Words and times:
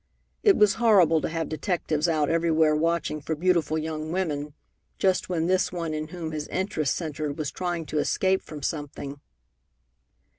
It 0.41 0.57
was 0.57 0.73
horrible 0.81 1.21
to 1.21 1.29
have 1.29 1.47
detectives 1.47 2.09
out 2.09 2.27
everywhere 2.27 2.75
watching 2.75 3.21
for 3.21 3.35
beautiful 3.35 3.77
young 3.77 4.11
women, 4.11 4.55
just 4.97 5.29
when 5.29 5.45
this 5.45 5.71
one 5.71 5.93
in 5.93 6.07
whom 6.07 6.31
his 6.31 6.47
interest 6.47 6.95
centred 6.95 7.37
was 7.37 7.51
trying 7.51 7.85
to 7.85 7.99
escape 7.99 8.41
from 8.41 8.63
something. 8.63 9.21